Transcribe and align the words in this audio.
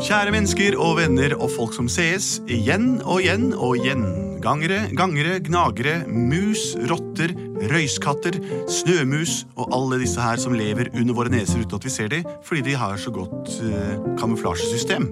Kjære 0.00 0.32
mennesker 0.32 0.78
og 0.80 0.94
venner 0.96 1.34
og 1.36 1.50
folk 1.52 1.74
som 1.76 1.88
sees, 1.92 2.38
igjen 2.48 3.02
og 3.04 3.20
igjen 3.20 3.50
og 3.52 3.82
igjen. 3.82 4.06
Gangere, 4.40 4.86
gangere, 4.96 5.34
gnagere, 5.44 5.98
mus, 6.08 6.70
rotter, 6.88 7.34
røyskatter, 7.68 8.38
snømus 8.64 9.42
og 9.60 9.68
alle 9.76 10.00
disse 10.00 10.24
her 10.24 10.40
som 10.40 10.56
lever 10.56 10.88
under 10.96 11.18
våre 11.18 11.32
neser 11.34 11.60
uten 11.60 11.76
at 11.76 11.84
vi 11.84 11.92
ser 11.92 12.08
dem, 12.14 12.24
fordi 12.48 12.64
de 12.70 12.78
har 12.80 12.96
så 12.96 13.12
godt 13.12 13.52
eh, 13.60 13.98
kamuflasjesystem. 14.16 15.10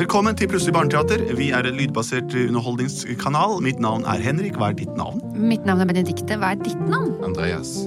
Velkommen 0.00 0.40
til 0.40 0.48
Plutselig 0.48 0.72
barneteater. 0.78 1.26
Vi 1.36 1.50
er 1.52 1.68
en 1.68 1.76
lydbasert 1.76 2.32
underholdningskanal. 2.46 3.58
Mitt 3.60 3.82
navn 3.82 4.08
er 4.08 4.24
Henrik. 4.24 4.56
Hva 4.56 4.72
er 4.72 4.80
ditt 4.80 4.96
navn? 4.96 5.20
Mitt 5.36 5.68
navn 5.68 5.84
er 5.84 5.92
Benedikte. 5.92 6.40
Hva 6.40 6.54
er 6.56 6.64
ditt 6.64 6.80
navn? 6.88 7.12
Andreas. 7.28 7.82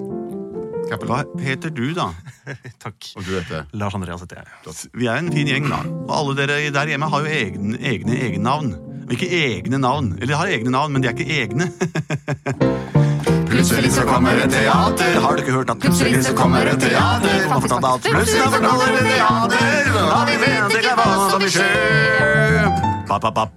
Hva 0.88 1.23
heter 1.43 1.71
du, 1.75 1.91
da? 1.95 2.11
Takk. 2.83 3.09
Og 3.17 3.25
du 3.25 3.33
heter? 3.36 3.65
Lars 3.75 3.95
Andreas 3.97 4.23
heter 4.23 4.41
jeg. 4.41 4.75
Vi 4.95 5.09
er 5.09 5.19
en 5.19 5.31
fin 5.33 5.49
gjeng, 5.49 5.67
da. 5.71 5.81
Og 6.07 6.13
alle 6.15 6.37
dere 6.39 6.59
der 6.73 6.93
hjemme 6.93 7.09
har 7.11 7.25
jo 7.25 7.33
egne, 7.39 7.79
egne 7.82 8.15
egennavn. 8.28 8.75
Ikke 9.11 9.28
egne 9.31 9.79
navn. 9.79 10.14
Eller 10.18 10.33
de 10.33 10.39
har 10.39 10.51
egne 10.51 10.71
navn, 10.71 10.95
men 10.95 11.04
de 11.04 11.11
er 11.11 11.15
ikke 11.15 11.28
egne. 11.43 11.69
Plutselig 13.51 13.92
så 13.95 14.04
kommer 14.07 14.37
et 14.37 14.51
teater. 14.51 15.19
Har 15.23 15.36
du 15.36 15.42
ikke 15.42 15.55
hørt 15.55 15.71
at 15.71 15.79
plutselig 15.81 16.19
så 16.28 16.33
kommer 16.37 16.68
et 16.68 16.79
teater? 16.83 17.47
Man 17.50 17.64
får 17.64 17.71
tatt 17.71 17.87
alt 17.89 18.07
plutselig 18.07 18.50
forteller 18.54 18.97
et 19.00 19.07
teater. 19.07 19.89
Hva 19.95 20.19
vi 20.28 20.36
vet 20.43 20.75
ikke 20.78 20.95
hva 21.00 21.07
som 21.31 21.42
vil 21.42 21.54
skje. 21.56 21.69
Papp, 23.07 23.23
papp, 23.23 23.39
papp. 23.39 23.54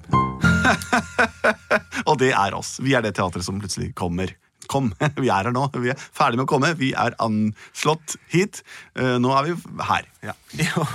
Og 2.09 2.17
det 2.23 2.31
er 2.33 2.57
oss. 2.57 2.79
Vi 2.83 2.95
er 2.97 3.05
det 3.05 3.17
teatret 3.19 3.45
som 3.45 3.59
plutselig 3.61 3.91
kommer. 3.99 4.33
Kom, 4.71 4.93
vi 5.23 5.31
er 5.31 5.49
her 5.49 5.55
nå. 5.55 5.65
Vi 5.75 5.91
er 5.93 5.99
ferdig 5.99 6.39
med 6.39 6.47
å 6.47 6.51
komme. 6.51 6.73
Vi 6.79 6.93
er 6.95 7.17
anslått 7.23 8.15
hit. 8.31 8.63
Eh, 8.95 9.17
Nå 9.23 9.35
er 9.37 9.51
vi 9.51 9.59
her. 9.91 10.07
Ja. 10.31 10.35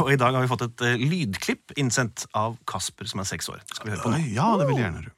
Og 0.03 0.11
i 0.13 0.17
dag 0.21 0.35
har 0.35 0.43
vi 0.43 0.49
fått 0.51 0.63
et 0.67 0.81
eh, 0.85 1.01
lydklipp 1.01 1.73
innsendt 1.81 2.27
av 2.37 2.59
Kasper, 2.69 3.09
som 3.09 3.23
er 3.23 3.27
seks 3.29 3.49
år. 3.49 3.63
Skal 3.73 3.89
vi 3.89 3.95
høre 3.95 4.03
på 4.03 4.11
nå? 4.13 4.19
ja, 4.35 4.51
det 4.59 4.67
vil 4.69 4.77
jeg 4.77 4.85
gjerne 4.85 5.01
høre. 5.01 5.13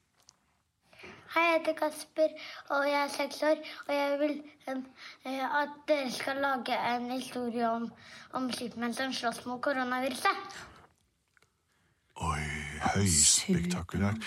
Hei, 1.36 1.44
jeg 1.44 1.58
heter 1.60 1.76
Kasper, 1.78 2.32
og 2.74 2.86
jeg 2.88 2.98
er 3.02 3.12
seks 3.14 3.42
år. 3.46 3.60
Og 3.84 3.92
jeg 3.94 4.16
vil 4.22 4.38
eh, 4.72 5.44
at 5.62 5.76
dere 5.92 6.10
skal 6.16 6.40
lage 6.42 6.80
en 6.94 7.12
historie 7.12 7.68
om, 7.68 7.90
om 8.40 8.48
skipmenn 8.56 8.96
som 8.98 9.14
slåss 9.14 9.44
mot 9.46 9.60
koronaviruset. 9.62 10.56
Oi, 12.26 12.46
høyspektakulært. 12.96 14.24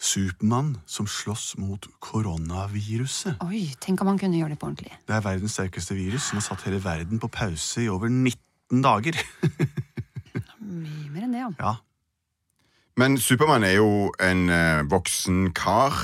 Supermann 0.00 0.78
som 0.88 1.06
slåss 1.06 1.58
mot 1.60 1.84
koronaviruset. 2.00 3.36
Oi, 3.44 3.66
tenk 3.84 4.00
om 4.00 4.08
han 4.08 4.20
kunne 4.20 4.40
gjøre 4.40 4.54
det 4.54 4.60
på 4.62 4.70
ordentlig. 4.70 4.94
Det 5.04 5.16
er 5.16 5.26
verdens 5.26 5.58
sterkeste 5.58 5.96
virus 5.98 6.30
som 6.30 6.40
har 6.40 6.46
satt 6.48 6.64
hele 6.64 6.80
verden 6.84 7.20
på 7.20 7.28
pause 7.28 7.84
i 7.84 7.90
over 7.92 8.08
19 8.08 8.80
dager. 8.80 9.20
Mye 10.60 11.12
mer 11.12 11.26
enn 11.26 11.36
det, 11.36 11.44
ja. 11.44 11.52
ja. 11.68 11.76
Men 13.00 13.16
Supermann 13.20 13.64
er 13.64 13.78
jo 13.78 14.10
en 14.20 14.48
eh, 14.52 14.82
voksen 14.90 15.52
kar. 15.56 15.94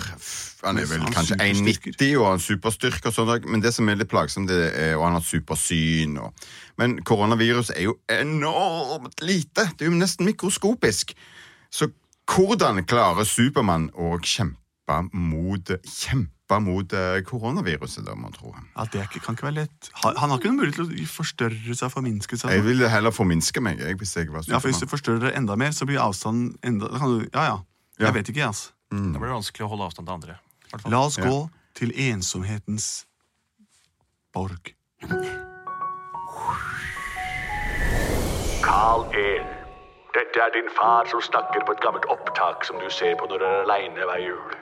Han 0.65 0.79
er 0.81 0.87
vel 0.89 1.03
Han 1.05 1.13
kanskje 1.13 1.37
1,90 1.43 2.15
og 2.17 2.27
har 2.31 2.41
superstyrke 2.41 3.11
og 3.11 3.17
sånn, 3.17 3.49
men 3.51 3.65
det 3.65 3.75
som 3.77 3.89
er 3.89 3.99
litt 4.01 4.13
plagsomt, 4.13 4.49
det 4.49 4.71
er 4.73 4.95
og 4.97 5.05
han 5.09 5.19
har 5.19 5.25
supersyn. 5.25 6.17
Og, 6.23 6.47
men 6.81 6.97
koronavirus 7.05 7.75
er 7.75 7.89
jo 7.89 7.99
enormt 8.13 9.21
lite. 9.25 9.67
Det 9.77 9.85
er 9.85 9.93
jo 9.93 9.99
nesten 9.99 10.29
mikroskopisk. 10.29 11.13
Så 11.73 11.91
hvordan 12.31 12.83
klarer 12.89 13.25
Supermann 13.29 13.91
å 13.95 14.17
kjempe 14.23 15.01
mot, 15.13 15.71
kjempe 15.87 16.59
mot 16.63 16.93
eh, 16.95 17.21
koronaviruset, 17.27 18.05
da, 18.07 18.15
må 18.15 18.29
man 18.29 18.35
tro? 18.37 18.53
ja 18.55 18.85
det 18.93 19.05
kan 19.23 19.35
ikke 19.35 19.49
være 19.49 19.57
lett. 19.65 19.91
Han 20.03 20.31
har 20.31 20.39
ikke 20.39 20.51
noen 20.53 20.61
mulighet 20.63 20.79
til 20.79 21.07
å 21.07 21.09
forstørre 21.11 21.75
seg 21.75 21.89
og 21.89 21.95
forminske 21.97 22.39
seg. 22.39 22.55
Jeg 22.55 22.65
ville 22.67 22.91
heller 22.93 23.15
forminske 23.15 23.63
meg, 23.65 23.81
jeg, 23.83 23.99
hvis 23.99 24.15
jeg 24.17 24.31
var 24.31 24.47
Ja, 24.47 24.61
for 24.61 24.71
Hvis 24.71 24.83
du 24.83 24.87
forstørrer 24.91 25.29
det 25.29 25.35
enda 25.39 25.57
mer, 25.59 25.75
så 25.75 25.87
blir 25.89 26.03
avstanden 26.03 26.55
enda 26.63 26.91
kan 26.95 27.19
du, 27.19 27.27
Ja, 27.35 27.47
ja. 27.51 27.57
Ja. 27.99 28.07
Jeg 28.11 28.15
vet 28.19 28.29
ikke, 28.29 28.41
jeg, 28.45 28.53
altså. 28.53 28.73
Da 28.93 29.19
blir 29.19 29.31
det 29.31 29.37
vanskelig 29.39 29.65
å 29.67 29.71
holde 29.73 29.87
avstand 29.89 30.07
til 30.07 30.15
andre. 30.15 30.39
La 30.93 31.01
oss 31.07 31.17
Ja. 31.19 31.25
gå 31.31 31.49
til 31.75 31.93
ensomhetens 31.97 33.07
borg. 34.37 34.75
Carl 38.63 39.07
El. 39.15 39.56
Dette 40.17 40.41
er 40.41 40.53
din 40.55 40.69
far 40.79 41.05
som 41.11 41.21
snakker 41.21 41.65
på 41.67 41.73
et 41.77 41.81
gammelt 41.85 42.07
opptak 42.09 42.65
som 42.65 42.79
du 42.81 42.89
ser 42.91 43.17
på 43.21 43.27
når 43.29 43.39
du 43.39 43.45
er 43.45 43.63
aleine 43.65 44.07
hver 44.09 44.23
jul. 44.25 44.55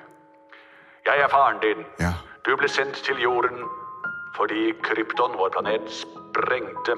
Jeg 1.07 1.21
er 1.21 1.29
faren 1.29 1.61
din. 1.63 1.85
Ja. 2.01 2.13
Du 2.47 2.57
ble 2.57 2.69
sendt 2.69 2.99
til 3.07 3.21
jorden 3.23 3.63
fordi 4.37 4.73
krypton, 4.83 5.37
vår 5.39 5.53
planet, 5.55 5.87
sprengte. 5.91 6.97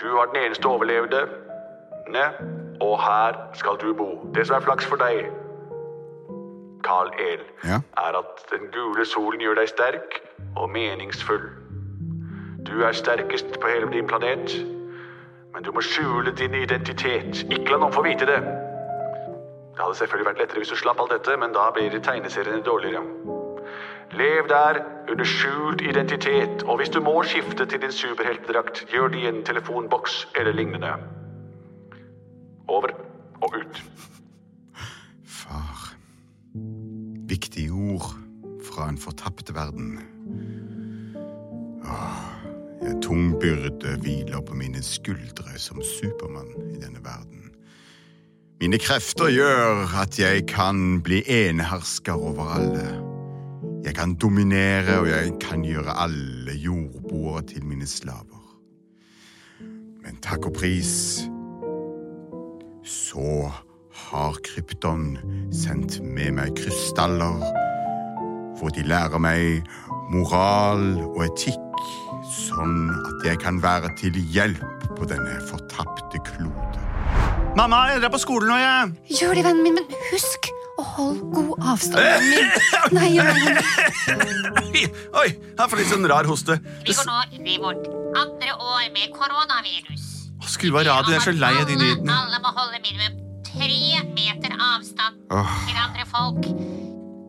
Du 0.00 0.08
var 0.16 0.24
den 0.24 0.42
eneste 0.42 0.66
overlevende, 0.66 1.22
ne? 2.12 2.26
og 2.80 3.00
her 3.00 3.38
skal 3.54 3.78
du 3.80 3.94
bo. 3.94 4.08
Det 4.34 4.46
som 4.46 4.56
er 4.56 4.60
flaks 4.60 4.86
for 4.86 5.00
deg, 5.00 5.30
Carl 6.84 7.08
El, 7.18 7.40
Ja. 7.64 7.80
er 7.96 8.18
at 8.18 8.44
den 8.50 8.68
gule 8.72 9.06
solen 9.06 9.40
gjør 9.40 9.54
deg 9.54 9.68
sterk 9.68 10.20
og 10.56 10.70
meningsfull. 10.70 11.48
Du 12.66 12.82
er 12.82 12.92
sterkest 12.92 13.60
på 13.60 13.66
hele 13.72 13.88
din 13.92 14.06
planet, 14.06 14.52
men 15.54 15.62
du 15.62 15.70
må 15.72 15.82
skjule 15.86 16.34
din 16.34 16.54
identitet. 16.58 17.44
Ikke 17.46 17.70
la 17.70 17.78
noen 17.78 17.94
få 17.94 18.02
vite 18.02 18.26
det. 18.26 18.40
Det 19.74 19.82
hadde 19.82 19.98
selvfølgelig 19.98 20.28
vært 20.28 20.40
lettere 20.42 20.62
hvis 20.62 20.72
du 20.74 20.78
slapp 20.78 21.00
alt 21.02 21.14
dette, 21.14 21.36
men 21.38 21.54
da 21.54 21.68
blir 21.74 21.94
tegneseriene 21.94 22.62
dårligere. 22.66 23.02
Lev 24.14 24.48
der 24.50 24.80
under 25.10 25.26
skjult 25.26 25.82
identitet, 25.82 26.62
og 26.62 26.78
hvis 26.78 26.92
du 26.94 27.00
må 27.02 27.14
skifte 27.26 27.66
til 27.66 27.82
din 27.82 27.94
superheltdrakt, 27.94 28.84
gjør 28.92 29.08
det 29.14 29.22
i 29.22 29.28
en 29.30 29.42
telefonboks 29.46 30.28
eller 30.38 30.54
lignende. 30.54 30.92
Over 32.68 32.94
og 33.42 33.56
ut. 33.58 33.82
Far. 35.26 35.94
Viktige 37.30 37.70
ord 37.70 38.10
fra 38.70 38.88
en 38.88 38.98
fortapt 38.98 39.54
verden. 39.54 39.98
Tung 43.04 43.34
byrde 43.40 43.98
hviler 44.00 44.40
på 44.40 44.56
mine 44.56 44.80
skuldre 44.82 45.58
som 45.60 45.82
Supermann 45.84 46.54
i 46.72 46.78
denne 46.80 47.02
verden. 47.04 47.50
Mine 48.62 48.78
krefter 48.80 49.28
gjør 49.28 49.90
at 50.00 50.16
jeg 50.18 50.46
kan 50.48 51.02
bli 51.04 51.20
enehersker 51.28 52.16
over 52.16 52.54
alle. 52.56 52.86
Jeg 53.84 53.94
kan 53.94 54.14
dominere, 54.14 55.00
og 55.02 55.08
jeg 55.08 55.34
kan 55.40 55.66
gjøre 55.68 55.98
alle 56.00 56.54
jordboere 56.56 57.42
til 57.42 57.66
mine 57.68 57.86
slaver. 57.86 58.40
Men 60.04 60.16
takk 60.24 60.48
og 60.48 60.56
pris 60.56 60.94
så 62.84 63.52
har 64.08 64.40
Krypton 64.44 65.18
sendt 65.52 66.00
med 66.00 66.38
meg 66.38 66.56
krystaller, 66.56 67.44
for 68.56 68.72
de 68.72 68.84
lærer 68.88 69.20
meg 69.20 69.68
moral 70.12 70.88
og 71.04 71.20
etikk, 71.26 71.60
sånn 72.32 72.88
at 72.94 73.26
jeg 73.26 73.40
kan 73.42 73.60
være 73.62 73.90
til 74.00 74.16
hjelp 74.32 74.88
på 74.98 75.06
denne 75.10 75.38
fortapte 75.50 76.20
klode. 76.26 76.80
Mamma, 77.58 77.84
jeg 77.92 78.02
drar 78.02 78.12
på 78.14 78.20
skolen 78.22 78.50
nå, 78.50 78.58
jeg! 78.58 78.94
Gjør 79.20 79.36
det, 79.38 79.44
vennen 79.46 79.62
min, 79.66 79.76
men 79.78 80.06
husk 80.10 80.48
å 80.80 80.86
holde 80.96 81.28
god 81.36 81.68
avstand. 81.74 82.24
min. 82.26 82.48
Nei, 82.96 83.10
nei, 83.14 83.34
nei. 83.46 83.64
Oi, 84.74 84.82
oi, 85.20 85.28
jeg 85.30 85.70
får 85.70 85.78
litt 85.78 85.90
sånn 85.92 86.08
rar 86.10 86.26
hoste. 86.26 86.56
Vi 86.82 86.96
går 86.96 87.06
nå 87.06 87.20
inn 87.36 87.46
i 87.46 87.60
vårt 87.62 87.86
andre 88.18 88.56
år 88.58 88.88
med 88.96 89.12
koronavirus. 89.14 90.08
Skru 90.50 90.72
av 90.74 90.82
radioen, 90.88 91.14
jeg 91.14 91.20
er 91.20 91.28
så 91.28 91.36
lei 91.38 91.52
av 91.60 91.68
de 91.70 91.78
nyhetene. 91.78 92.16
Alle 92.24 92.40
må 92.42 92.50
holde 92.58 92.80
minimum 92.82 93.20
tre 93.46 94.02
meter 94.16 94.56
avstand 94.58 95.22
til 95.30 95.78
andre 95.78 96.08
folk. 96.10 96.50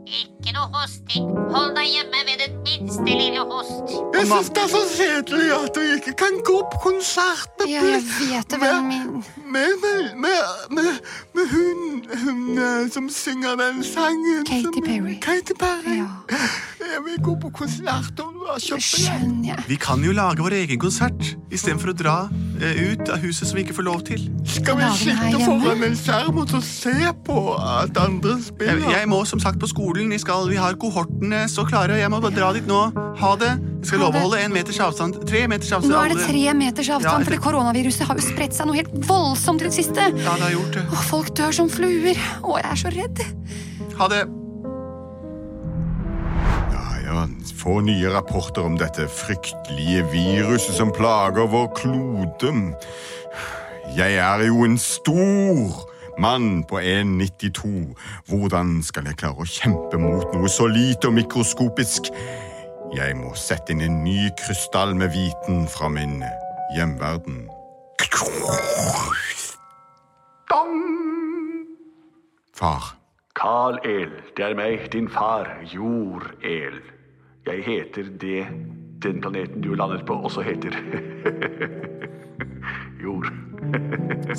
Ikke 0.06 0.54
noe 0.58 0.68
hosting. 0.74 1.30
Hold 1.54 1.78
deg 1.78 1.88
hjemme 1.94 2.26
ved 2.28 2.42
den 2.44 2.58
minste 3.04 3.20
lille 3.24 3.40
host. 3.40 3.96
Jeg 4.16 4.28
syns 4.30 4.50
det 4.56 4.64
er 4.64 4.70
så 4.72 4.82
kjedelig 4.98 5.48
at 5.56 5.76
du 5.76 5.82
ikke 5.96 6.14
kan 6.24 6.38
gå 6.48 6.58
på 6.72 6.78
konsert 6.84 7.50
med 7.60 7.72
Ja, 7.74 7.82
jeg 7.92 8.04
vet 8.20 8.52
det, 8.52 8.60
vennen 8.62 8.88
min. 8.90 9.24
med, 9.56 9.72
med, 9.84 10.16
med, 10.24 10.42
med, 10.78 10.92
med 11.36 11.46
hun, 11.54 12.06
hun 12.24 12.58
eh, 12.58 12.90
som 12.94 13.10
synger 13.10 13.56
den 13.60 13.84
sangen. 13.84 14.46
Katy 14.48 14.82
Perry. 14.86 15.16
Katy 15.22 15.54
Perry. 15.60 15.98
Ja. 15.98 16.10
Jeg 16.86 17.02
vil 17.06 17.18
gå 17.26 17.34
på 17.42 17.50
konsert 17.58 18.20
og 18.24 18.60
kjøpe 18.62 18.82
skjønner 18.82 19.48
jeg. 19.50 19.64
Vi 19.68 19.76
kan 19.82 20.04
jo 20.06 20.12
lage 20.16 20.44
vår 20.44 20.54
egen 20.62 20.80
konsert 20.80 21.32
istedenfor 21.52 21.92
å 21.92 21.98
dra 21.98 22.16
eh, 22.62 22.94
ut 22.94 23.10
av 23.10 23.20
huset 23.24 23.50
som 23.50 23.58
vi 23.58 23.66
ikke 23.66 23.76
får 23.80 23.88
lov 23.90 24.04
til. 24.08 24.28
Skal 24.48 24.78
vi 24.80 24.86
Lage 24.86 25.10
den 25.10 25.18
her 25.18 25.32
sitte 25.32 25.42
hjemme? 25.42 25.62
foran 25.66 25.84
en 25.90 25.98
skjerm 26.00 26.40
og 26.44 26.54
så 26.54 26.62
se 26.66 26.96
på 27.26 27.40
at 27.58 27.98
andre 28.06 28.36
Jeg, 28.36 28.44
spiller? 28.52 28.86
jeg 29.00 29.10
må 29.12 29.24
som 29.26 29.40
sagt 29.42 29.60
på 29.60 29.68
skolen. 29.72 30.10
Vi, 30.14 30.20
skal, 30.22 30.48
vi 30.52 30.56
har 30.62 30.78
kohortene 30.80 31.46
så 31.52 31.66
klare. 31.68 31.98
Jeg 32.00 32.12
må 32.14 32.20
bare 32.24 32.36
dra 32.38 32.54
dit 32.56 32.68
nå. 32.70 32.85
Ha 32.94 33.32
det. 33.42 33.52
Jeg 33.86 33.90
skal 33.90 34.02
love 34.02 34.20
å 34.20 34.24
holde 34.26 34.40
en 34.42 34.54
meters 34.56 34.80
avstand. 34.82 35.20
Tre 35.30 35.44
meters 35.52 35.72
avstand. 35.78 35.94
Nå 35.94 36.02
er 36.02 36.14
det 36.14 36.26
tre 36.26 36.54
meters 36.58 36.90
avstand, 36.98 37.22
ja, 37.22 37.28
fordi 37.28 37.40
koronaviruset 37.44 38.08
har 38.10 38.18
jo 38.20 38.26
spredt 38.26 38.58
seg 38.58 38.70
noe 38.70 38.80
helt 38.80 38.94
voldsomt 39.08 39.62
i 39.62 39.70
det 39.70 39.76
siste. 39.76 40.08
Ja, 40.12 40.34
det 40.40 40.48
har 40.48 40.56
gjort 40.56 40.78
det. 40.78 40.86
Og 40.90 41.04
folk 41.10 41.32
dør 41.38 41.54
som 41.60 41.70
fluer. 41.72 42.20
Å, 42.42 42.58
jeg 42.62 42.72
er 42.72 42.82
så 42.82 42.94
redd. 42.96 43.24
Ha 44.00 44.10
det. 44.12 44.22
Ja, 46.74 46.86
ja, 47.06 47.26
få 47.62 47.80
nye 47.86 48.14
rapporter 48.14 48.66
om 48.66 48.78
dette 48.82 49.08
fryktelige 49.22 50.06
viruset 50.14 50.78
som 50.78 50.94
plager 50.96 51.50
vår 51.52 51.70
klode. 51.78 52.56
Jeg 53.96 54.18
er 54.18 54.48
jo 54.50 54.66
en 54.66 54.80
stor 54.82 55.86
mann 56.20 56.64
på 56.64 56.80
1,92. 56.80 57.94
Hvordan 58.30 58.80
skal 58.84 59.10
jeg 59.10 59.20
klare 59.20 59.44
å 59.44 59.48
kjempe 59.50 60.00
mot 60.00 60.34
noe 60.36 60.52
så 60.52 60.68
lite 60.72 61.10
og 61.10 61.18
mikroskopisk? 61.20 62.12
Jeg 62.96 63.16
må 63.20 63.34
sette 63.36 63.74
inn 63.74 63.82
en 63.84 63.96
ny 64.06 64.30
krystall 64.40 64.94
med 64.96 65.10
viten 65.12 65.66
fra 65.68 65.90
min 65.92 66.22
hjemverden. 66.72 67.42
Far. 72.56 72.94
Carl 73.36 73.82
El, 73.84 74.14
det 74.38 74.46
er 74.46 74.56
meg, 74.56 74.86
din 74.94 75.10
far, 75.12 75.50
Jord-El. 75.74 76.80
Jeg 77.46 77.66
heter 77.68 78.14
det 78.22 78.46
den 79.04 79.20
planeten 79.20 79.60
du 79.62 79.74
landet 79.76 80.06
på 80.08 80.16
også 80.16 80.46
heter. 80.48 80.80
Jord. 83.04 83.28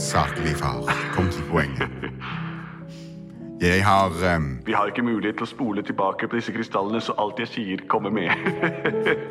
Saklig 0.00 0.56
far. 0.56 0.88
Kom 1.12 1.29
til 1.29 1.44
poenget. 1.50 1.75
Jeg 3.61 3.85
har 3.85 4.37
em, 4.37 4.62
Vi 4.67 4.73
har 4.73 4.87
ikke 4.87 5.03
mulighet 5.03 5.37
til 5.38 5.43
å 5.47 5.49
spole 5.49 5.82
tilbake 5.82 6.29
på 6.29 6.37
disse 6.37 6.53
krystallene, 6.53 7.00
så 7.00 7.14
alt 7.19 7.38
jeg 7.41 7.49
sier, 7.49 7.81
kommer 7.88 8.11
med. 8.12 8.29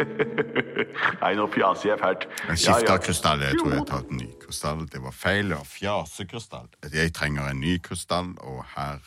Nei, 1.21 1.35
nå 1.37 1.45
fjaser 1.53 1.89
jeg 1.91 1.99
fælt. 2.01 2.25
Jeg 2.49 2.57
skifter 2.63 2.97
krystall. 3.05 3.41
Jeg 3.45 3.53
tror 3.59 3.71
jeg 3.75 3.85
tar 3.91 4.01
en 4.01 4.17
ny 4.17 4.29
krystall. 4.41 4.81
Det 4.89 5.01
var 5.03 5.13
feil. 5.13 5.53
å 5.53 5.61
fjase 5.61 6.25
krystall. 6.25 6.65
Jeg 6.93 7.13
trenger 7.13 7.49
en 7.51 7.59
ny 7.61 7.77
krystall, 7.85 8.33
og 8.41 8.63
her 8.73 8.97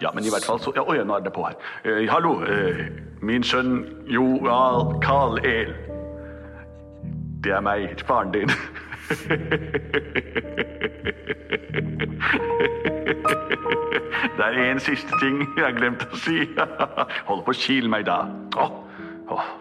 Ja, 0.00 0.10
men 0.14 0.24
i 0.24 0.30
hvert 0.32 0.44
fall 0.48 0.60
så 0.60 0.72
ja, 0.74 0.82
Oi, 0.88 1.04
nå 1.04 1.14
er 1.18 1.22
det 1.26 1.32
på 1.36 1.44
her. 1.44 1.54
Eh, 1.84 2.08
hallo, 2.10 2.40
eh, 2.48 2.88
min 3.20 3.44
sønn 3.44 3.84
Joal 4.08 4.96
Carl 5.04 5.36
El. 5.44 5.76
Det 7.44 7.52
er 7.52 7.60
meg, 7.60 8.00
faren 8.06 8.32
din. 8.32 8.50
Det 14.42 14.60
er 14.60 14.72
en 14.72 14.80
siste 14.82 15.18
ting 15.20 15.44
jeg 15.56 15.64
har 15.64 15.74
glemt 15.76 16.02
å 16.02 16.18
si. 16.18 16.42
Hold 17.28 17.44
på 17.46 17.54
å 17.54 17.58
kile 17.58 17.90
meg, 17.92 18.08
da. 18.08 18.24
Åh, 18.58 18.81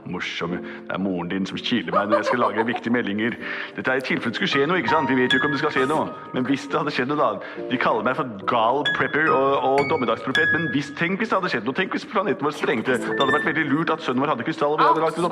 morsomme. 0.05 0.57
Det 0.87 0.95
er 0.95 1.01
moren 1.01 1.29
din 1.29 1.45
som 1.45 1.57
kiler 1.57 1.93
meg 1.93 2.09
når 2.09 2.21
jeg 2.21 2.25
skal 2.31 2.39
lage 2.45 2.65
viktige 2.67 2.93
meldinger. 2.93 3.35
Dette 3.75 3.91
er 3.91 4.01
i 4.01 4.05
tilfelle 4.05 4.31
det 4.31 4.39
skulle 4.39 4.51
skje 4.53 4.67
noe, 4.69 4.77
ikke 4.81 4.93
sant? 4.93 5.09
Vi 5.09 5.17
vet 5.19 5.33
jo 5.33 5.39
ikke 5.39 5.49
om 5.49 5.55
det 5.55 5.61
skal 5.61 5.73
skje 5.75 5.85
noe. 5.89 6.05
Men 6.33 6.45
hvis 6.47 6.67
det 6.71 6.79
hadde 6.79 6.93
skjedd 6.95 7.11
noe, 7.11 7.19
da. 7.19 7.29
De 7.71 7.77
kaller 7.81 8.03
meg 8.07 8.15
for 8.19 8.27
gal 8.49 8.83
prepper 8.97 9.29
og, 9.29 9.51
og 9.69 9.79
dommedagsprofet. 9.91 10.47
Men 10.55 10.69
hvis, 10.75 10.91
tenk 10.99 11.21
hvis 11.21 11.31
det 11.31 11.37
hadde 11.39 11.51
skjedd 11.53 11.65
noe. 11.69 11.77
Tenk 11.77 11.95
hvis 11.95 12.07
planeten 12.13 12.47
vår 12.47 12.55
sprengte. 12.57 12.97
Det 13.01 13.17
hadde 13.19 13.35
vært 13.35 13.49
veldig 13.51 13.65
lurt 13.71 13.89
at 13.95 14.05
sønnen 14.05 14.23
vår 14.25 14.33
hadde 14.33 14.47
krystall. 14.47 14.71
Og 14.75 14.79
vi 14.79 14.85
hadde 14.89 15.01
lagt 15.05 15.15
det, 15.17 15.21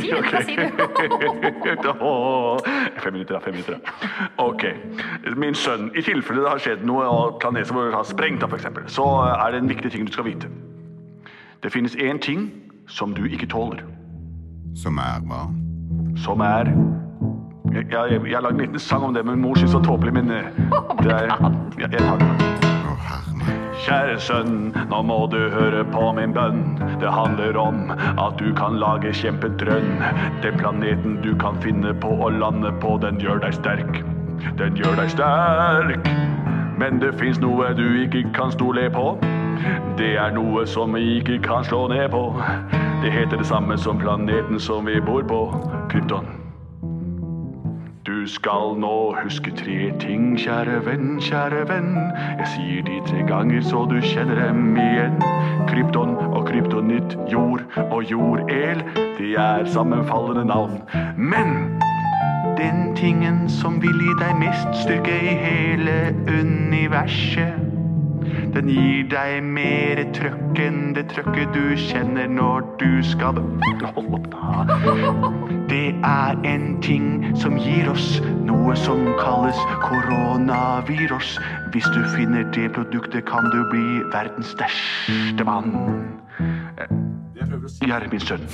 sier 0.00 0.16
du? 0.16 0.80
Fem 3.00 3.12
minutter, 3.12 3.34
da. 3.34 3.40
Fem 3.40 3.54
minutter, 3.54 3.74
da. 3.76 3.80
Ok. 4.42 4.64
Min 5.36 5.54
sønn, 5.54 5.90
i 5.96 6.02
tilfelle 6.04 6.44
det 6.44 6.50
har 6.50 6.62
skjedd 6.62 6.82
noe 6.88 7.06
og 7.10 7.38
planeten 7.42 7.76
vår 7.76 7.94
har 7.94 8.06
sprengt, 8.08 8.44
for 8.50 8.82
så 8.90 9.06
er 9.30 9.54
det 9.54 9.62
en 9.62 9.70
viktig 9.70 9.92
ting 9.92 10.06
du 10.06 10.12
skal 10.12 10.26
vite. 10.26 10.50
Det 11.62 11.72
finnes 11.72 11.94
én 11.96 12.18
ting 12.18 12.69
som 12.90 13.14
du 13.14 13.24
ikke 13.30 13.46
tåler. 13.46 13.82
Som 14.76 14.98
er 14.98 15.22
hva? 15.26 15.46
Som 16.18 16.42
er 16.44 16.74
Jeg, 17.70 17.86
jeg, 17.92 18.20
jeg 18.26 18.34
har 18.34 18.42
lagd 18.42 18.58
en 18.58 18.64
liten 18.64 18.82
sang 18.82 19.04
om 19.06 19.14
det, 19.14 19.22
men 19.26 19.38
mor 19.38 19.54
syns 19.54 19.70
det 19.70 19.78
er 19.78 19.84
tåpelig, 19.86 20.12
men 20.16 20.30
eh, 20.34 20.48
det 21.04 21.12
er 21.14 21.28
jeg, 21.30 21.90
jeg 21.92 22.00
tar 22.02 22.18
den. 22.18 22.50
Kjære 23.80 24.16
sønn, 24.20 24.56
nå 24.90 24.98
må 25.06 25.20
du 25.32 25.38
høre 25.54 25.84
på 25.88 26.02
min 26.18 26.34
bønn. 26.34 26.64
Det 27.00 27.12
handler 27.14 27.56
om 27.56 27.92
at 27.94 28.36
du 28.42 28.50
kan 28.58 28.76
lage 28.82 29.14
kjempedrønn. 29.16 30.02
Den 30.42 30.58
planeten 30.58 31.16
du 31.24 31.30
kan 31.38 31.56
finne 31.62 31.94
på 32.02 32.10
å 32.10 32.28
lande 32.34 32.74
på, 32.82 32.98
den 33.00 33.22
gjør 33.22 33.40
deg 33.46 33.56
sterk. 33.56 34.02
Den 34.58 34.76
gjør 34.76 34.98
deg 35.00 35.14
sterk. 35.14 36.10
Men 36.82 37.00
det 37.00 37.14
fins 37.22 37.40
noe 37.40 37.72
du 37.78 37.86
ikke 38.02 38.26
kan 38.36 38.52
stole 38.52 38.90
på. 38.92 39.14
Det 39.96 40.12
er 40.18 40.36
noe 40.36 40.66
som 40.68 40.94
vi 40.96 41.18
ikke 41.20 41.40
kan 41.46 41.64
slå 41.64 41.86
ned 41.92 42.10
på. 42.12 42.26
Det 43.02 43.10
heter 43.12 43.36
det 43.36 43.46
samme 43.46 43.78
som 43.78 43.98
planeten 43.98 44.60
som 44.60 44.86
vi 44.86 45.00
bor 45.00 45.22
på, 45.22 45.54
Krypton. 45.90 46.26
Du 48.06 48.26
skal 48.28 48.74
nå 48.76 49.14
huske 49.22 49.52
tre 49.56 49.92
ting, 50.00 50.34
kjære 50.36 50.82
venn, 50.84 51.14
kjære 51.20 51.62
venn. 51.70 51.94
Jeg 52.40 52.48
sier 52.52 52.82
de 52.84 52.98
tre 53.06 53.22
ganger 53.28 53.64
så 53.64 53.86
du 53.88 53.96
kjenner 54.04 54.36
dem 54.42 54.76
igjen. 54.76 55.16
Krypton 55.70 56.12
og 56.28 56.44
kryptonitt, 56.50 57.16
jord 57.32 57.64
og 57.86 58.04
jord-el. 58.10 58.84
De 59.16 59.32
er 59.36 59.64
sammenfallende 59.64 60.44
navn. 60.44 60.82
Men 61.16 61.80
den 62.60 62.92
tingen 62.96 63.46
som 63.48 63.80
vil 63.80 63.96
gi 63.96 64.18
deg 64.20 64.36
mest 64.44 64.82
styrke 64.82 65.16
i 65.16 65.36
hele 65.46 65.98
universet 66.28 67.69
den 68.54 68.68
gir 68.68 69.06
deg 69.10 69.44
mer 69.46 70.00
trøkk 70.16 70.58
enn 70.64 70.80
det 70.96 71.06
trøkket 71.12 71.52
du 71.54 71.76
kjenner 71.78 72.30
når 72.30 72.66
du 72.80 72.88
skal 73.06 73.38
Hold 73.94 74.14
opp, 74.16 74.26
da. 74.32 75.30
Det 75.70 75.94
er 76.06 76.40
en 76.46 76.66
ting 76.82 77.22
som 77.38 77.56
gir 77.58 77.88
oss 77.90 78.20
noe 78.46 78.74
som 78.78 79.02
kalles 79.18 79.58
koronavirus. 79.84 81.36
Hvis 81.74 81.86
du 81.94 82.00
finner 82.16 82.46
det 82.54 82.72
produktet, 82.76 83.24
kan 83.28 83.48
du 83.50 83.60
bli 83.70 83.86
verdens 84.12 84.52
største 84.54 85.46
mann. 85.46 85.74
Ja, 87.86 88.00
min 88.10 88.20
sønn. 88.20 88.46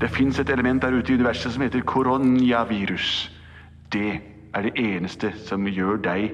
Det 0.00 0.10
fins 0.10 0.40
et 0.40 0.50
element 0.50 0.82
der 0.82 0.96
ute 0.96 1.12
i 1.12 1.20
universet 1.20 1.52
som 1.52 1.62
heter 1.62 1.84
koronavirus. 1.86 3.30
Det 3.92 4.20
er 4.54 4.62
det 4.62 4.72
eneste 4.76 5.32
som 5.46 5.66
gjør 5.68 6.00
deg 6.04 6.32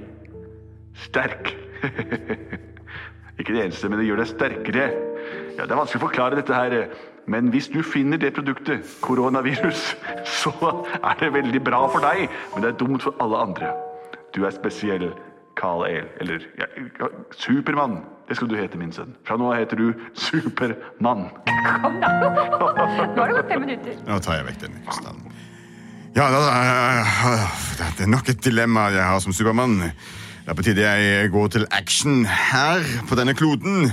sterk. 0.95 1.55
Ikke 3.39 3.55
det 3.55 3.65
eneste, 3.69 3.89
men 3.89 4.01
det 4.01 4.09
gjør 4.09 4.23
deg 4.23 4.31
sterkere. 4.33 4.89
Ja, 5.59 5.67
Det 5.67 5.71
er 5.71 5.79
vanskelig 5.79 6.01
å 6.03 6.07
forklare 6.07 6.39
dette 6.41 6.55
her, 6.55 6.75
men 7.27 7.51
hvis 7.55 7.69
du 7.71 7.83
finner 7.87 8.19
det 8.19 8.33
produktet, 8.35 8.87
koronavirus, 9.05 9.97
så 10.41 10.53
er 11.03 11.19
det 11.21 11.33
veldig 11.35 11.63
bra 11.67 11.85
for 11.93 12.03
deg, 12.05 12.29
men 12.55 12.65
det 12.65 12.73
er 12.73 12.79
dumt 12.81 13.03
for 13.05 13.15
alle 13.23 13.41
andre. 13.49 13.73
Du 14.35 14.45
er 14.47 14.55
spesiell, 14.55 15.11
Carl 15.59 15.83
El, 15.89 16.07
eller 16.23 16.45
ja, 16.59 16.67
Supermann. 17.35 18.01
Det 18.29 18.37
skal 18.37 18.51
du 18.51 18.55
hete, 18.59 18.79
min 18.79 18.93
sønn. 18.95 19.15
Fra 19.27 19.39
nå 19.41 19.49
av 19.51 19.57
heter 19.59 19.81
du 19.81 19.89
Supermann. 20.15 21.29
Kom 21.83 21.97
da. 22.03 22.13
Nå 22.29 23.23
har 23.23 23.27
det 23.33 23.39
gått 23.41 23.51
fem 23.51 23.65
minutter. 23.65 23.97
Nå 24.07 24.19
tar 24.23 24.39
jeg 24.39 24.47
vekk 24.53 24.61
den. 24.67 24.77
krystallen. 24.87 25.38
Ja, 26.17 26.29
da, 26.33 26.41
det 27.99 28.07
er 28.07 28.11
nok 28.11 28.31
et 28.33 28.41
dilemma 28.45 28.89
jeg 28.95 29.05
har 29.05 29.21
som 29.23 29.35
Supermann. 29.37 29.81
Det 29.83 30.55
er 30.55 30.57
på 30.57 30.65
tide 30.65 30.87
jeg 30.89 31.29
går 31.35 31.51
til 31.53 31.67
action 31.77 32.25
her 32.25 32.85
på 33.09 33.19
denne 33.19 33.35
kloden. 33.37 33.93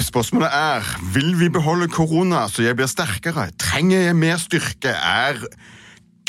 Spørsmålet 0.00 0.48
er 0.54 0.86
vil 1.12 1.34
vi 1.40 1.50
beholde 1.52 1.88
korona 1.88 2.46
så 2.48 2.62
jeg 2.62 2.78
blir 2.78 2.88
sterkere. 2.88 3.50
Trenger 3.58 4.06
jeg 4.06 4.16
mer 4.16 4.38
styrke? 4.40 4.94
Er 4.94 5.42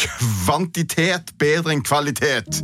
kvantitet 0.01 1.31
bedre 1.39 1.75
enn 1.75 1.85
kvalitet? 1.85 2.63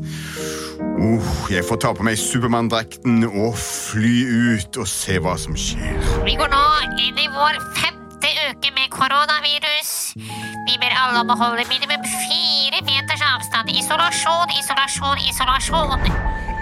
Uh, 0.97 1.21
jeg 1.53 1.63
får 1.67 1.81
ta 1.83 1.93
på 1.93 2.05
meg 2.07 2.17
Supermann-drakten 2.19 3.21
og 3.29 3.53
fly 3.61 4.15
ut 4.57 4.81
og 4.81 4.89
se 4.89 5.19
hva 5.21 5.37
som 5.39 5.55
skjer. 5.57 6.01
Vi 6.25 6.35
går 6.39 6.49
nå 6.51 6.65
inn 6.97 7.21
i 7.21 7.29
vår 7.31 7.61
femte 7.77 8.06
uke 8.49 8.71
med 8.75 8.89
koronavirus. 8.93 9.91
Vi 10.67 10.75
ber 10.81 10.93
alle 11.03 11.21
om 11.23 11.31
å 11.31 11.37
holde 11.39 11.63
minimum 11.69 12.03
fire 12.27 12.81
meters 12.87 13.23
avstand. 13.23 13.71
Isolasjon, 13.71 14.53
isolasjon, 14.59 15.23
isolasjon. 15.29 16.07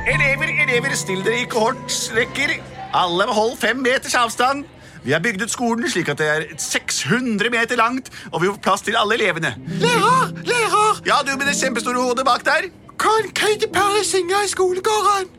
Elever, 0.06 0.52
elever, 0.66 0.96
still 0.96 1.24
dere 1.26 1.44
i 1.44 1.50
kohortsrekker. 1.50 2.58
Alle 2.96 3.28
må 3.28 3.36
holde 3.36 3.60
fem 3.62 3.82
meters 3.82 4.16
avstand. 4.20 4.66
Vi 5.06 5.14
har 5.14 5.22
bygd 5.22 5.46
ut 5.46 5.54
skolen 5.54 5.90
slik 5.90 6.10
at 6.10 6.22
det 6.22 6.28
er 6.34 6.46
600 6.58 7.52
meter 7.54 7.78
langt, 7.78 8.10
og 8.32 8.42
vi 8.42 8.50
får 8.50 8.62
plass 8.66 8.86
til 8.86 8.98
alle 8.98 9.20
elevene. 9.20 9.54
Lærer! 9.84 10.34
Lærer! 10.50 11.02
Ja, 11.06 11.22
du 11.26 11.36
med 11.38 11.46
det 11.46 11.58
kjempestore 11.60 12.02
hodet 12.02 12.26
bak 12.26 12.46
der. 12.46 12.70
Kan 12.98 13.30
Katy 13.38 13.70
Perry 13.74 14.04
synge 14.08 14.46
i 14.46 14.50
skolegården? 14.50 15.35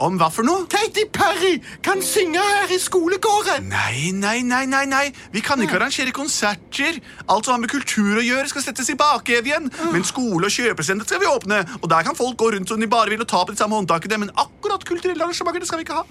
Om 0.00 0.16
hva 0.16 0.30
for 0.32 0.46
noe? 0.48 0.64
Katy 0.70 1.02
Perry 1.12 1.58
kan 1.84 2.00
synge 2.04 2.40
her 2.40 2.70
i 2.72 2.78
skolegården! 2.80 3.66
Nei, 3.68 4.12
nei, 4.16 4.38
nei, 4.48 4.62
nei, 4.70 4.86
nei. 4.88 5.02
Vi 5.34 5.42
kan 5.44 5.60
ikke 5.60 5.76
arrangere 5.76 6.14
konserter. 6.16 6.96
Alt 7.28 7.44
som 7.44 7.56
har 7.56 7.60
med 7.60 7.72
kultur 7.72 8.16
å 8.16 8.24
gjøre, 8.24 8.48
skal 8.48 8.64
settes 8.64 8.88
i 8.88 8.96
bakevjen. 8.96 9.68
Men 9.92 10.06
skole 10.08 10.48
og 10.48 10.54
kjøpesenter 10.54 11.04
skal 11.04 11.20
vi 11.20 11.28
åpne. 11.28 11.60
Og 11.82 11.88
der 11.92 12.06
kan 12.08 12.16
folk 12.16 12.38
gå 12.40 12.48
rundt 12.56 12.72
som 12.72 12.80
de 12.80 12.88
bare 12.88 13.12
vil 13.12 13.20
og 13.20 13.28
ta 13.28 13.44
på 13.44 13.52
de 13.52 13.60
samme 13.60 13.76
håndtakene. 13.76 14.22
Men 14.24 14.32
akkurat 14.40 14.88
kulturelle 14.88 15.26
arrangementer 15.26 15.68
skal 15.68 15.82
vi 15.82 15.88
ikke 15.88 16.00
ha. 16.00 16.06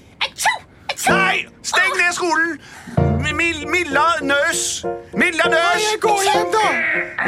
Nei! 1.09 1.47
Steng 1.65 1.97
ned 1.97 2.13
skolen! 2.13 2.59
Milla 3.39 4.05
Nøs! 4.21 4.85
Milla 5.17 5.49
Nøs! 5.49 5.81
Jeg 5.85 6.01
går 6.05 6.21
hjem, 6.27 6.53
da! 6.53 6.65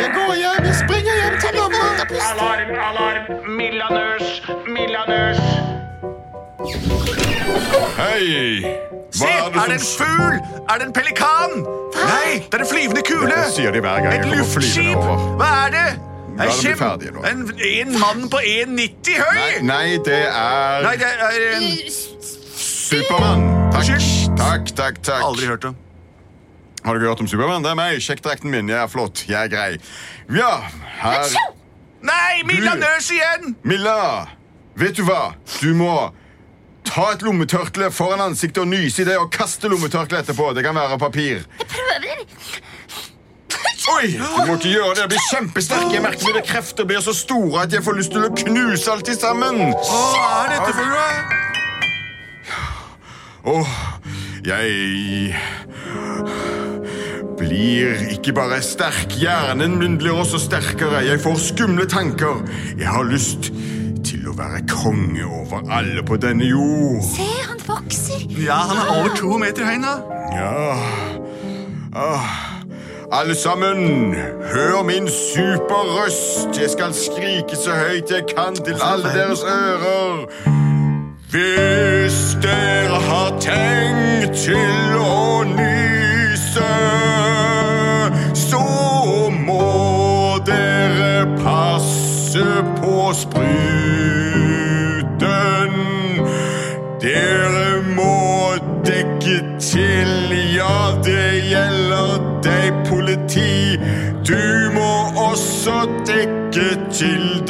Jeg 0.01 0.13
går 0.13 0.33
hjem, 0.43 0.63
jeg 0.69 0.77
springer 0.83 1.19
hjem 1.23 1.41
til 1.41 1.59
mamma. 1.61 1.83
Alarm, 2.29 2.73
alarm! 2.91 3.51
Milla 3.57 3.91
Nøs! 3.95 4.41
Milla 4.67 5.05
Nøs! 5.09 5.70
Hei! 7.97 8.61
Se, 9.11 9.25
er 9.25 9.65
det 9.67 9.73
en 9.73 9.79
fugl? 9.79 10.35
Er 10.69 10.77
det 10.79 10.85
en 10.87 10.93
pelikan? 10.93 11.55
Nei, 11.95 12.37
det 12.45 12.53
er 12.53 12.63
en 12.63 12.69
flyvende 12.69 13.01
kule. 13.07 13.31
Det 13.33 13.53
sier 13.55 13.73
de 13.75 13.81
hver 13.83 14.03
gang 14.05 14.13
Et 14.19 14.27
luftskip. 14.37 15.01
Hva 15.39 15.49
er 15.65 15.73
det? 15.75 15.87
Dem 16.37 16.51
kjem- 16.57 17.25
En, 17.31 17.41
en 17.65 17.99
mann 17.99 18.29
på 18.31 18.39
1,90 18.45 19.17
høy! 19.19 19.35
Nei, 19.35 19.61
nei, 19.61 19.97
det 20.05 20.21
er 20.27 20.85
Nei, 20.85 20.95
det 21.01 21.09
er 21.09 21.35
en 21.57 21.67
Supermann. 22.61 23.43
Takk, 23.73 23.89
takk, 24.37 24.71
takk. 24.75 25.01
takk. 25.03 25.23
Aldri 25.25 25.49
hørt 25.49 25.65
om. 25.65 25.75
Har 26.85 26.93
du 26.93 26.99
ikke 27.01 27.09
hørt 27.09 27.21
om 27.25 27.27
Supermann? 27.27 27.63
Det 27.65 27.71
er 27.73 27.75
meg. 27.81 27.99
Sjekk 28.01 28.23
drakten 28.25 28.51
min. 28.53 28.69
Jeg 28.69 28.79
er 28.83 28.87
flott. 28.89 29.25
Jeg 29.29 29.37
er 29.43 29.51
grei. 29.51 29.77
Ja, 30.37 30.53
her 31.01 31.25
Nei, 32.01 32.41
Milla 32.45 32.73
Nøs 32.75 33.11
igjen! 33.13 33.55
Milla, 33.63 34.25
vet 34.75 34.97
du 34.97 35.03
hva? 35.05 35.33
Du 35.61 35.73
må 35.77 35.91
ta 36.91 37.12
et 37.13 37.21
lommetørkle 37.24 37.88
foran 37.95 38.21
ansiktet 38.25 38.63
og 38.65 38.67
nyse 38.71 39.03
i 39.03 39.07
det 39.07 39.17
og 39.19 39.29
kaste 39.31 39.69
lommetørkleet 39.71 40.25
etterpå. 40.25 40.51
Det 40.57 40.63
kan 40.65 40.75
være 40.75 41.00
papir. 41.00 41.45
Jeg 41.60 41.67
prøver. 41.71 42.17
Oi, 43.91 44.07
du 44.13 44.45
må 44.48 44.53
ikke 44.55 44.69
gjøre 44.71 44.93
det. 44.95 45.01
Jeg 45.01 45.10
blir 45.12 45.24
kjempesterk. 45.31 45.88
Jeg 45.93 46.03
merker 46.03 46.27
mine 46.29 46.43
krefter 46.45 46.86
blir 46.88 47.01
så 47.03 47.13
store 47.15 47.63
at 47.65 47.74
jeg 47.74 47.83
får 47.83 47.98
lyst 47.98 48.13
til 48.13 48.27
å 48.27 48.29
knuse 48.43 48.91
alt 48.91 49.10
i 49.10 49.15
sammen. 49.17 49.55
Hva 49.74 50.27
er 50.43 50.53
dette 50.53 50.71
for 50.77 50.86
noe? 50.91 51.10
Åh, 53.51 53.71
jeg 54.45 55.36
blir 57.41 58.05
ikke 58.13 58.36
bare 58.38 58.62
sterk, 58.62 59.17
hjernen 59.17 59.79
min 59.81 59.98
blir 60.00 60.13
også 60.21 60.39
sterkere. 60.45 61.01
Jeg 61.07 61.24
får 61.24 61.39
skumle 61.50 61.89
tanker. 61.89 62.43
Jeg 62.77 62.89
har 62.91 63.07
lyst 63.10 63.50
til 63.50 63.80
å 64.31 64.38
være 64.38 64.61
konge 64.69 65.25
over 65.25 65.65
alle 65.71 66.03
på 66.07 66.17
denne 66.21 66.47
jord. 66.47 67.01
Se, 67.03 67.27
han 67.50 67.59
vokser. 67.67 68.23
Ja, 68.39 68.61
han 68.69 68.79
er 68.79 68.93
over 69.00 69.15
to 69.15 69.38
meter 69.41 69.67
høy 69.67 69.77
nå. 69.81 69.93
Ja. 70.35 70.77
Ah. 71.91 72.31
Alle 73.11 73.35
sammen, 73.35 74.15
hør 74.53 74.83
min 74.88 75.09
superrøst. 75.11 76.61
Jeg 76.61 76.69
skal 76.71 76.93
skrike 76.95 77.59
så 77.59 77.75
høyt 77.75 78.11
jeg 78.11 78.23
kan 78.31 78.55
til 78.55 78.79
alle 78.79 79.11
deres 79.11 79.43
ører. 79.43 80.23
Hvis 81.31 82.21
dere 82.43 83.01
har 83.09 83.35
tenkt 83.43 84.38
til 84.45 84.80
også 105.81 106.03
dekke 106.07 106.67
til 106.93 107.41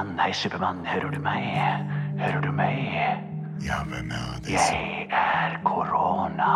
Supermann. 0.00 0.18
Hei, 0.18 0.32
Supermann. 0.32 0.86
Hører 0.86 1.10
du 1.10 1.20
meg? 1.20 1.42
Hører 2.18 2.40
du 2.40 2.52
meg? 2.52 2.76
Ja, 3.60 3.82
hvem 3.84 4.10
er 4.10 4.38
det? 4.40 4.52
Jeg 4.52 5.08
er 5.12 5.58
korona. 5.64 6.52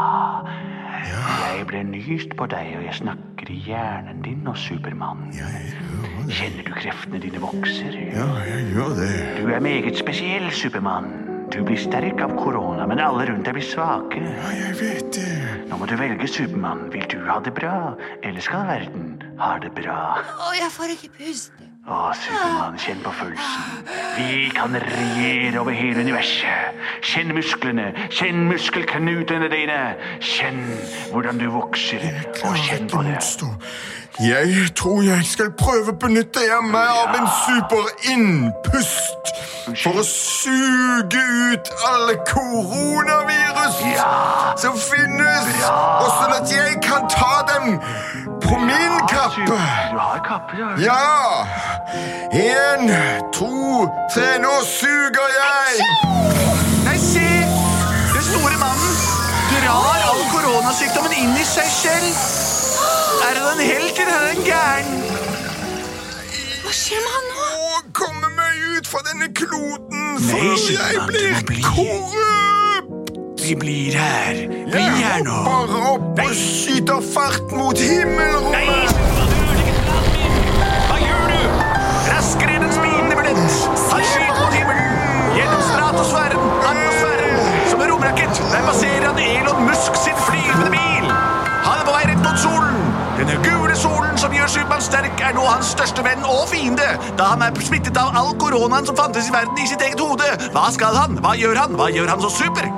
Jeg 1.04 1.66
ble 1.68 1.82
nyst 1.84 2.32
på 2.38 2.46
deg, 2.48 2.70
og 2.78 2.86
jeg 2.86 2.94
snakker 3.02 3.50
i 3.52 3.58
hjernen 3.66 4.22
din 4.24 4.40
nå, 4.46 4.54
Supermann. 4.56 5.26
Jeg 5.36 5.74
hører 5.76 6.24
det. 6.24 6.38
Kjenner 6.38 6.64
du 6.64 6.72
kreftene 6.78 7.20
dine 7.20 7.42
vokser? 7.42 7.92
Ja, 8.14 8.30
jeg 8.48 8.70
gjør 8.72 8.96
det. 9.02 9.12
Du 9.36 9.52
er 9.52 9.60
meget 9.60 10.00
spesiell, 10.00 10.48
Supermann. 10.50 11.12
Du 11.52 11.60
blir 11.68 11.76
sterk 11.78 12.24
av 12.24 12.32
korona, 12.40 12.86
men 12.88 13.02
alle 13.04 13.28
rundt 13.28 13.44
deg 13.44 13.58
blir 13.58 13.68
svake. 13.68 14.24
Ja, 14.24 14.54
jeg 14.56 14.78
vet 14.80 15.12
det. 15.18 15.28
Nå 15.68 15.76
må 15.82 15.90
du 15.90 15.98
velge, 16.00 16.32
Supermann. 16.32 16.88
Vil 16.96 17.04
du 17.12 17.20
ha 17.28 17.36
det 17.44 17.52
bra, 17.60 17.92
eller 18.24 18.40
skal 18.40 18.64
verden 18.72 19.20
ha 19.36 19.58
det 19.60 19.74
bra? 19.76 20.00
Å, 20.24 20.50
jeg 20.56 20.72
får 20.72 20.96
ikke 20.96 21.12
puste. 21.20 21.63
Å, 21.84 22.14
Supermann, 22.16 22.78
kjenn 22.80 23.02
på 23.04 23.10
følelsen. 23.12 23.88
Vi 24.16 24.46
kan 24.56 24.72
regjere 24.72 25.60
over 25.60 25.74
hele 25.76 26.00
universet. 26.00 26.78
Kjenn 27.04 27.34
musklene, 27.36 27.90
kjenn 28.08 28.46
muskelknutene 28.48 29.50
dine. 29.52 29.76
Kjenn 30.24 30.62
hvordan 31.12 31.42
du 31.42 31.50
vokser, 31.52 32.06
og 32.40 32.56
kjenn 32.56 32.88
på 32.88 33.02
det. 33.04 33.20
Jeg 34.24 34.70
tror 34.78 35.02
jeg 35.02 35.26
skal 35.28 35.52
prøve 35.58 35.92
å 35.92 35.98
benytte 36.00 36.40
meg 36.70 36.88
av 36.88 37.16
en 37.18 37.28
superinnpust 37.42 39.32
for 39.82 39.98
å 40.00 40.04
suge 40.06 41.24
ut 41.50 41.70
alle 41.90 42.14
koronavirus 42.30 43.80
Ja. 43.90 44.54
som 44.56 44.76
finnes, 44.78 45.50
og 45.68 46.08
sånn 46.16 46.34
at 46.36 46.52
jeg 46.52 46.80
kan 46.84 47.08
ta 47.08 47.42
dem 47.48 47.80
på 48.54 48.60
min 48.60 48.94
kappe. 49.08 49.40
Du 49.92 49.98
har 49.98 50.18
kappe, 50.28 50.52
ja. 50.58 50.68
Ja! 50.88 51.46
En, 52.30 52.88
to, 53.32 53.88
tre. 54.14 54.30
Nå 54.44 54.54
suger 54.78 55.28
jeg! 55.40 55.70
Nei, 56.86 56.98
se! 56.98 57.28
Den 58.14 58.24
store 58.30 58.56
mannen 58.62 58.94
drar 59.54 60.06
all 60.10 60.24
koronasykdommen 60.34 61.16
inn 61.18 61.34
i 61.38 61.46
seg 61.48 61.70
selv. 61.80 62.24
Er 63.28 63.40
han 63.40 63.58
en 63.58 63.66
helt, 63.66 63.98
eller 63.98 64.16
er 64.20 64.26
han 64.30 64.42
gæren? 64.48 64.96
Hva 66.64 66.74
skjer 66.74 67.04
med 67.04 67.14
han 67.16 67.30
nå? 67.32 67.50
Å 67.74 67.82
komme 67.96 68.32
meg 68.38 68.64
ut 68.76 68.90
fra 68.90 69.02
denne 69.08 69.30
kloden 69.36 70.18
Nei, 70.18 70.26
før 70.30 70.58
jeg 70.78 71.06
blir 71.10 71.64
korrupt! 71.64 72.53
Vi 73.44 73.54
blir 73.54 73.92
her. 73.92 74.34
Bli 74.72 74.80
Jeg 74.80 74.92
her 75.04 75.22
nå. 75.24 75.30
hopper 75.44 75.82
opp 75.90 76.20
og 76.24 76.30
skyter 76.32 77.00
fart 77.14 77.50
mot 77.52 77.76
himmelrommet. 77.76 78.94
Hva 80.88 80.96
gjør 81.02 81.26
du? 81.28 81.42
Raskere 82.08 82.54
enn 82.56 82.64
en 82.64 82.72
spinende 82.72 83.18
billett. 83.18 83.58
Han 83.90 84.06
skyter 84.08 84.38
mot 84.38 84.56
himmelen. 84.56 84.96
Gjennom 85.36 85.60
stratosfæren, 85.68 86.46
atmosfæren. 86.70 87.42
Som 87.68 87.84
en 87.84 87.92
romrakett. 87.92 88.40
Der 88.54 88.64
passerer 88.70 89.04
han 89.10 89.20
Elon 89.26 89.60
Musk 89.68 90.00
sin 90.06 90.16
flyvende 90.24 90.70
bil. 90.72 91.12
Han 91.66 91.82
er 91.82 91.84
på 91.84 91.98
vei 91.98 92.06
rett 92.14 92.24
mot 92.24 92.40
solen. 92.46 92.80
Denne 93.18 93.36
gule 93.44 93.76
solen 93.76 94.16
som 94.24 94.32
gjør 94.32 94.48
Supermann 94.54 94.86
sterk, 94.88 95.20
er 95.20 95.36
nå 95.36 95.44
hans 95.50 95.74
største 95.76 96.06
venn 96.06 96.24
og 96.24 96.48
fiende. 96.54 96.88
Da 97.20 97.34
han 97.34 97.44
er 97.44 97.60
smittet 97.60 98.00
av 98.00 98.16
all 98.16 98.32
koronaen 98.40 98.88
som 98.88 98.96
fantes 98.96 99.28
i 99.28 99.36
verden 99.36 99.60
i 99.60 99.68
sitt 99.68 99.84
eget 99.84 100.00
hode. 100.00 100.32
Hva 100.56 100.64
skal 100.72 100.96
han? 100.96 101.20
Hva 101.20 101.36
gjør 101.36 101.60
han? 101.66 101.76
Hva 101.76 101.92
gjør 101.92 102.16
han 102.16 102.24
så 102.24 102.32
super? 102.40 102.72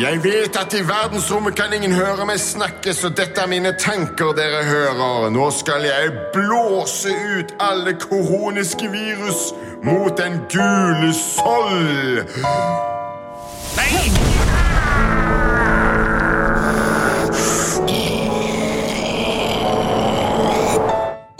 Jeg 0.00 0.24
vet 0.24 0.56
at 0.56 0.74
i 0.74 0.80
verdensrommet 0.82 1.54
kan 1.54 1.72
ingen 1.72 1.92
høre 1.92 2.26
meg 2.26 2.40
snakke, 2.42 2.94
så 2.94 3.12
dette 3.14 3.38
er 3.40 3.46
mine 3.46 3.70
tanker 3.78 4.34
dere 4.34 4.64
hører. 4.66 5.30
Nå 5.30 5.46
skal 5.54 5.86
jeg 5.86 6.10
blåse 6.34 7.14
ut 7.14 7.54
alle 7.62 7.94
koroniske 8.02 8.90
virus 8.90 9.52
mot 9.86 10.18
den 10.18 10.40
gule 10.50 11.14
soll. 11.14 12.24
Nei! 13.78 14.33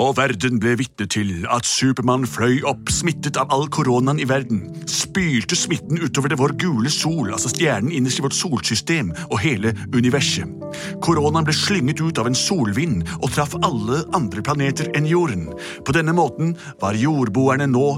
Og 0.05 0.19
verden 0.19 0.59
ble 0.61 0.75
vitne 0.77 1.07
til 1.09 1.47
at 1.49 1.65
Supermann 1.65 2.27
fløy 2.29 2.59
opp 2.69 2.91
smittet 2.93 3.39
av 3.41 3.49
all 3.55 3.71
koronaen 3.73 4.19
i 4.21 4.27
verden, 4.29 4.67
spylte 4.91 5.57
smitten 5.57 5.97
utover 6.03 6.29
det 6.29 6.37
vår 6.37 6.53
gule 6.61 6.93
sol, 6.93 7.31
altså 7.33 7.49
stjernen 7.49 7.89
innerst 7.95 8.21
i 8.21 8.25
vårt 8.27 8.37
solsystem 8.37 9.15
og 9.31 9.39
hele 9.41 9.73
universet. 9.97 10.51
Koronaen 11.05 11.49
ble 11.49 11.57
slynget 11.57 12.03
ut 12.05 12.21
av 12.21 12.29
en 12.29 12.37
solvind 12.37 13.07
og 13.23 13.31
traff 13.33 13.57
alle 13.65 14.03
andre 14.19 14.45
planeter 14.45 14.93
enn 14.93 15.09
jorden. 15.09 15.49
På 15.89 15.97
denne 15.97 16.13
måten 16.13 16.53
var 16.85 17.01
jordboerne 17.01 17.71
nå 17.73 17.89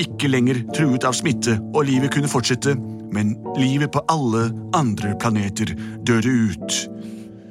ikke 0.00 0.32
lenger 0.32 0.64
truet 0.72 1.04
av 1.04 1.12
smitte, 1.18 1.58
og 1.74 1.84
livet 1.90 2.14
kunne 2.14 2.30
fortsette, 2.30 2.72
men 3.12 3.36
livet 3.60 3.92
på 3.92 4.00
alle 4.08 4.48
andre 4.72 5.12
planeter 5.20 5.76
døde 6.08 6.38
ut. 6.54 6.84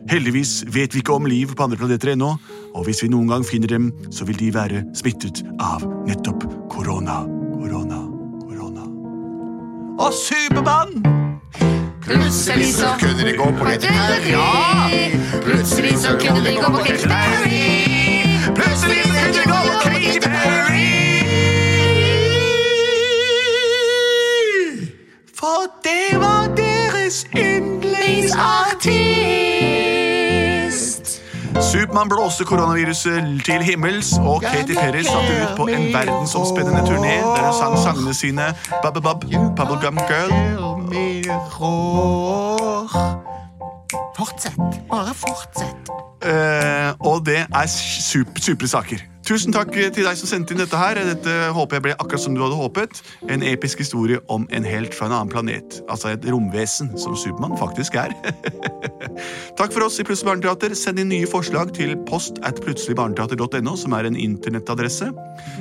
Heldigvis 0.10 0.64
vet 0.74 0.94
vi 0.94 1.04
ikke 1.04 1.14
om 1.14 1.26
liv 1.30 1.52
på 1.56 1.64
andre 1.64 1.78
planeter 1.78 2.16
ennå, 2.16 2.32
og 2.74 2.86
hvis 2.88 3.04
vi 3.04 3.12
noen 3.14 3.30
gang 3.30 3.44
finner 3.46 3.70
dem, 3.70 3.92
så 4.12 4.26
vil 4.26 4.40
de 4.40 4.50
være 4.56 4.82
smittet 4.98 5.44
av 5.62 5.86
nettopp 6.08 6.48
korona. 6.72 7.20
Korona, 7.54 8.00
korona. 8.42 8.88
Og 10.02 10.14
Supermann! 10.18 11.06
Plutselig 12.02 12.74
så 12.74 12.96
Kunne 13.00 13.22
de 13.28 13.38
gå 13.38 13.46
på 13.60 13.66
Katy 13.66 13.88
Ja! 14.32 14.90
Plutselig 15.46 15.98
så 16.02 16.18
kunne 16.18 16.42
de 16.46 16.56
gå 16.58 16.72
på 16.74 16.78
Katy 16.88 17.06
Perry. 17.06 17.62
Plutselig 18.58 19.04
kunne 19.06 19.30
det 19.38 19.46
gå 19.46 19.60
på 19.68 19.76
Katy 19.84 20.20
Perry. 20.26 20.90
For 25.38 25.70
det 25.86 26.18
var 26.18 26.50
deres 26.58 27.28
yndlingsartist. 27.36 28.59
Supermann 31.90 32.10
blåste 32.10 32.46
koronaviruset 32.46 33.42
til 33.46 33.64
himmels, 33.66 34.12
og 34.22 34.42
Katy 34.42 34.76
Perry 34.78 35.02
satte 35.04 35.32
ut 35.42 35.56
på 35.58 35.66
en 35.74 35.88
verdensomspennende 35.94 36.84
turné 36.86 37.16
der 37.18 37.46
hun 37.48 37.56
sang 37.58 37.78
sangene 37.82 38.14
sine 38.14 38.46
Bubba-Bub, 38.84 39.26
Bubblegum 39.58 39.98
Girl. 40.10 40.30
Fortsett. 44.18 44.54
Bare 44.92 45.14
fortsett. 45.16 45.90
Uh, 46.22 47.10
og 47.10 47.26
det 47.26 47.40
er 47.40 47.66
super, 48.12 48.42
supre 48.42 48.68
saker. 48.68 49.09
Tusen 49.30 49.54
takk 49.54 49.70
til 49.76 50.08
deg 50.08 50.18
som 50.18 50.26
sendte 50.26 50.56
inn 50.56 50.62
dette 50.64 50.78
her. 50.80 50.98
Dette 51.06 51.34
håper 51.54 51.78
jeg 51.78 51.84
ble 51.86 51.92
akkurat 52.02 52.24
som 52.24 52.34
du 52.34 52.40
hadde 52.42 52.58
håpet. 52.58 53.02
En 53.30 53.44
episk 53.46 53.84
historie 53.84 54.18
om 54.34 54.48
en 54.50 54.66
helt 54.66 54.96
fra 54.98 55.06
en 55.06 55.14
annen 55.14 55.30
planet. 55.30 55.78
Altså 55.86 56.16
et 56.16 56.26
romvesen, 56.26 56.90
som 56.98 57.14
Supermann 57.14 57.54
faktisk 57.60 58.00
er. 58.02 58.16
takk 59.60 59.76
for 59.76 59.86
oss 59.86 60.00
i 60.02 60.08
Plutselig 60.08 60.32
barneteater. 60.32 60.74
Send 60.74 61.04
inn 61.04 61.12
nye 61.14 61.30
forslag 61.30 61.76
til 61.78 61.94
post 62.10 62.42
at 62.42 62.58
plutseligbarneteater.no, 62.66 63.76
som 63.78 63.94
er 64.00 64.10
en 64.10 64.18
internettadresse. 64.18 65.12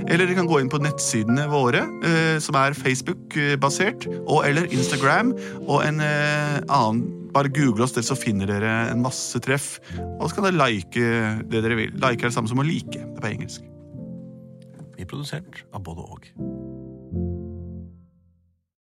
Eller 0.07 0.25
dere 0.25 0.41
kan 0.41 0.49
gå 0.49 0.63
inn 0.63 0.73
på 0.73 0.81
nettsidene 0.81 1.45
våre, 1.53 1.85
eh, 2.09 2.41
som 2.41 2.57
er 2.57 2.79
Facebook-basert, 2.79 4.09
og 4.25 4.49
eller 4.49 4.73
Instagram, 4.73 5.37
og 5.67 5.85
en 5.85 6.01
eh, 6.09 6.57
annen 6.73 7.05
bare 7.39 7.55
google 7.55 7.87
oss, 7.87 7.95
så 7.95 8.19
finner 8.19 8.51
dere 8.51 8.75
en 8.93 9.03
masse 9.05 9.39
treff. 9.45 9.77
Og 10.19 10.29
så 10.29 10.39
kan 10.39 10.49
dere 10.49 10.59
like 10.59 11.09
det 11.49 11.65
dere 11.65 11.79
vil. 11.79 11.97
Like 12.03 12.23
er 12.23 12.31
det 12.31 12.37
samme 12.37 12.51
som 12.51 12.63
å 12.63 12.67
like. 12.67 12.99
Det 12.99 13.19
er 13.19 13.25
på 13.25 13.33
engelsk. 13.33 13.69
Vi 14.99 15.07
er 15.07 15.11
produsert 15.11 15.63
av 15.73 15.85
både 15.87 16.07
og. 16.07 16.33